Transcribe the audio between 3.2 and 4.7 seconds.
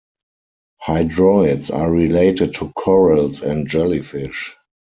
and jellyfish.